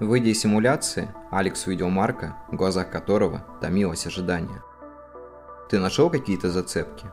[0.00, 4.62] Выйдя из симуляции, Алекс увидел Марка, в глазах которого томилось ожидание.
[5.68, 7.06] «Ты нашел какие-то зацепки?»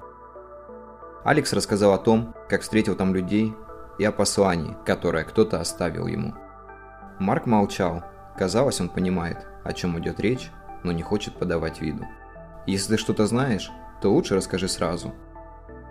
[1.24, 3.56] Алекс рассказал о том, как встретил там людей,
[4.00, 6.34] и о послании, которое кто-то оставил ему.
[7.20, 8.04] Марк молчал.
[8.36, 10.50] Казалось, он понимает, о чем идет речь,
[10.84, 12.08] но не хочет подавать виду.
[12.66, 13.72] «Если ты что-то знаешь,
[14.02, 15.14] то лучше расскажи сразу».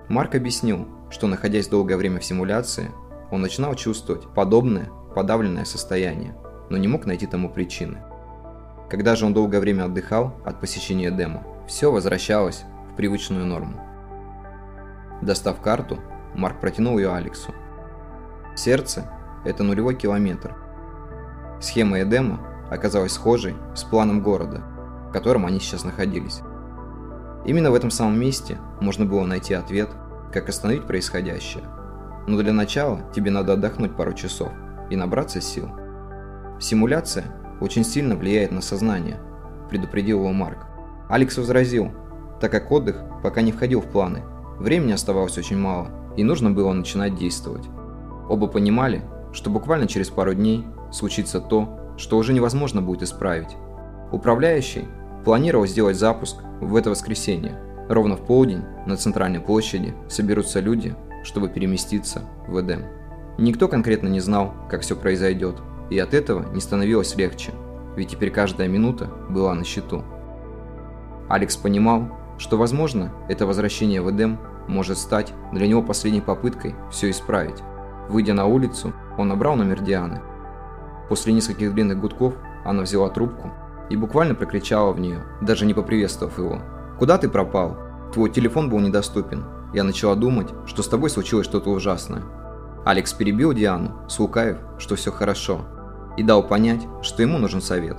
[0.08, 2.90] Марк объяснил, что находясь долгое время в симуляции,
[3.30, 6.36] он начинал чувствовать подобное подавленное состояние,
[6.70, 7.98] но не мог найти тому причины.
[8.88, 13.78] Когда же он долгое время отдыхал от посещения демо, все возвращалось в привычную норму.
[15.22, 15.98] Достав карту,
[16.34, 17.54] Марк протянул ее Алексу.
[18.56, 19.04] Сердце–
[19.44, 20.56] это нулевой километр.
[21.60, 22.40] Схема Эдема
[22.70, 24.62] оказалась схожей с планом города,
[25.08, 26.40] в котором они сейчас находились.
[27.44, 29.90] Именно в этом самом месте можно было найти ответ,
[30.32, 31.64] как остановить происходящее.
[32.26, 34.50] Но для начала тебе надо отдохнуть пару часов
[34.90, 35.68] и набраться сил.
[36.60, 37.24] Симуляция
[37.62, 39.18] очень сильно влияет на сознание,
[39.70, 40.66] предупредил его Марк.
[41.08, 41.90] Алекс возразил,
[42.38, 44.22] так как отдых пока не входил в планы.
[44.58, 47.66] Времени оставалось очень мало, и нужно было начинать действовать.
[48.28, 49.02] Оба понимали,
[49.32, 53.56] что буквально через пару дней случится то, что уже невозможно будет исправить.
[54.12, 54.84] Управляющий
[55.24, 57.58] планировал сделать запуск в это воскресенье.
[57.88, 62.84] Ровно в полдень на центральной площади соберутся люди, чтобы переместиться в Эдем.
[63.38, 65.56] Никто конкретно не знал, как все произойдет,
[65.90, 67.52] и от этого не становилось легче,
[67.96, 70.04] ведь теперь каждая минута была на счету.
[71.28, 77.10] Алекс понимал, что, возможно, это возвращение в Эдем может стать для него последней попыткой все
[77.10, 77.62] исправить.
[78.08, 80.22] Выйдя на улицу, он набрал номер Дианы.
[81.08, 83.50] После нескольких длинных гудков она взяла трубку
[83.90, 86.60] и буквально прокричала в нее, даже не поприветствовав его.
[86.98, 87.76] «Куда ты пропал?
[88.12, 89.44] Твой телефон был недоступен.
[89.72, 92.22] Я начала думать, что с тобой случилось что-то ужасное».
[92.84, 95.60] Алекс перебил Диану, слукавив, что все хорошо,
[96.16, 97.98] и дал понять, что ему нужен совет.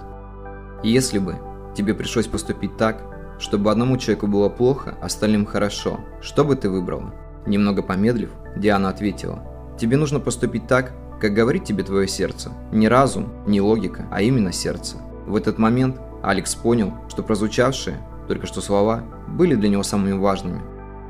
[0.83, 1.35] Если бы
[1.75, 3.03] тебе пришлось поступить так,
[3.39, 7.13] чтобы одному человеку было плохо, остальным хорошо, что бы ты выбрала?
[7.45, 9.43] Немного помедлив, Диана ответила,
[9.79, 12.51] тебе нужно поступить так, как говорит тебе твое сердце.
[12.71, 14.97] Не разум, не логика, а именно сердце.
[15.25, 17.97] В этот момент Алекс понял, что прозвучавшие
[18.27, 20.61] только что слова были для него самыми важными.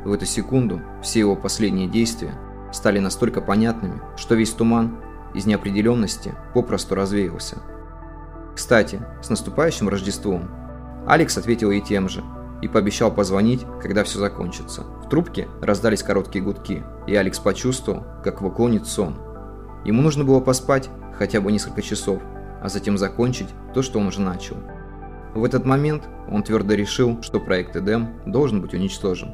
[0.03, 2.33] В эту секунду все его последние действия
[2.72, 4.97] стали настолько понятными, что весь туман
[5.34, 7.58] из неопределенности попросту развеялся.
[8.56, 10.50] Кстати, с наступающим Рождеством.
[11.08, 12.24] Алекс ответил ей тем же
[12.62, 14.84] и пообещал позвонить, когда все закончится.
[15.03, 19.16] В трубке раздались короткие гудки, и Алекс почувствовал, как его клонит сон.
[19.84, 22.22] Ему нужно было поспать хотя бы несколько часов,
[22.62, 24.58] а затем закончить то, что он уже начал.
[25.34, 29.34] В этот момент он твердо решил, что проект Эдем должен быть уничтожен.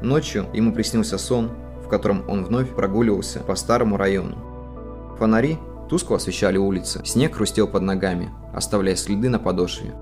[0.00, 1.50] Ночью ему приснился сон,
[1.84, 4.51] в котором он вновь прогуливался по старому району.
[5.22, 5.56] Фонари
[5.88, 9.94] тускло освещали улицы, снег хрустел под ногами, оставляя следы на подошве.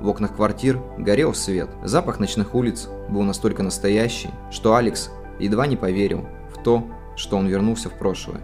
[0.00, 5.10] В окнах квартир горел свет, запах ночных улиц был настолько настоящий, что Алекс
[5.40, 6.86] едва не поверил в то,
[7.16, 8.42] что он вернулся в прошлое.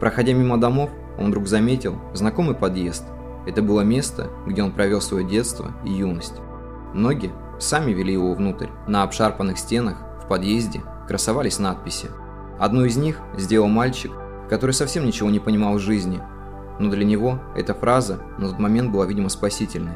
[0.00, 3.04] Проходя мимо домов, он вдруг заметил знакомый подъезд.
[3.46, 6.34] Это было место, где он провел свое детство и юность.
[6.92, 8.68] Ноги сами вели его внутрь.
[8.86, 12.10] На обшарпанных стенах в подъезде красовались надписи.
[12.58, 14.12] Одну из них сделал мальчик,
[14.52, 16.20] который совсем ничего не понимал в жизни,
[16.78, 19.94] но для него эта фраза на тот момент была, видимо, спасительной.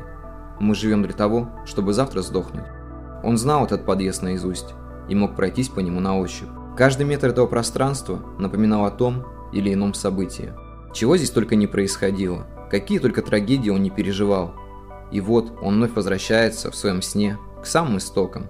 [0.58, 2.64] «Мы живем для того, чтобы завтра сдохнуть».
[3.22, 4.72] Он знал этот подъезд наизусть
[5.10, 6.48] и мог пройтись по нему на ощупь.
[6.74, 10.54] Каждый метр этого пространства напоминал о том или ином событии.
[10.94, 14.54] Чего здесь только не происходило, какие только трагедии он не переживал.
[15.12, 18.46] И вот он вновь возвращается в своем сне к самым истокам.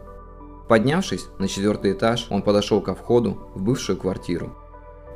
[0.69, 4.57] Поднявшись на четвертый этаж, он подошел ко входу в бывшую квартиру.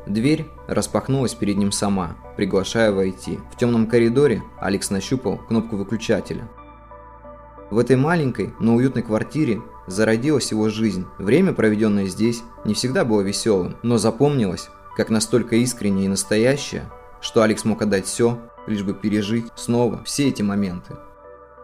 [0.06, 3.38] Дверь распахнулась перед ним сама, приглашая войти.
[3.52, 6.48] В темном коридоре Алекс нащупал кнопку выключателя.
[7.70, 11.06] В этой маленькой, но уютной квартире зародилась его жизнь.
[11.18, 17.42] Время, проведенное здесь, не всегда было веселым, но запомнилось как настолько искреннее и настоящее, что
[17.42, 20.96] Алекс мог отдать все, лишь бы пережить снова все эти моменты.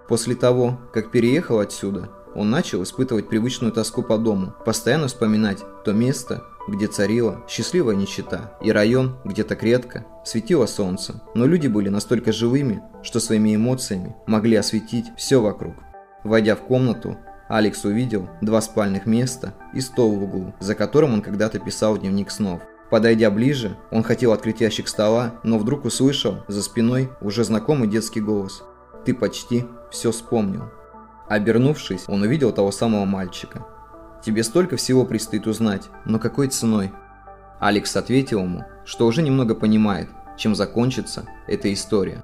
[0.08, 5.92] После того, как переехал отсюда, он начал испытывать привычную тоску по дому, постоянно вспоминать то
[5.92, 11.22] место, где царила счастливая нищета, и район, где так редко светило солнце.
[11.34, 15.76] Но люди были настолько живыми, что своими эмоциями могли осветить все вокруг.
[16.24, 17.16] Войдя в комнату,
[17.48, 22.30] Алекс увидел два спальных места и стол в углу, за которым он когда-то писал дневник
[22.30, 22.60] снов.
[22.90, 28.20] Подойдя ближе, он хотел открыть ящик стола, но вдруг услышал за спиной уже знакомый детский
[28.20, 28.62] голос.
[29.04, 30.75] «Ты почти все вспомнил».
[31.28, 33.66] Обернувшись, он увидел того самого мальчика.
[34.24, 36.92] «Тебе столько всего предстоит узнать, но какой ценой?»
[37.58, 42.22] Алекс ответил ему, что уже немного понимает, чем закончится эта история.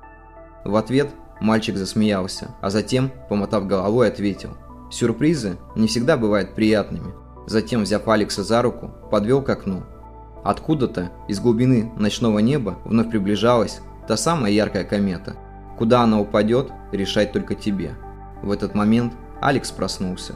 [0.64, 1.10] В ответ
[1.40, 4.56] мальчик засмеялся, а затем, помотав головой, ответил.
[4.90, 7.14] Сюрпризы не всегда бывают приятными.
[7.46, 9.82] Затем, взяв Алекса за руку, подвел к окну.
[10.44, 15.34] Откуда-то из глубины ночного неба вновь приближалась та самая яркая комета.
[15.78, 17.96] Куда она упадет, решать только тебе.
[18.42, 20.34] В этот момент Алекс проснулся.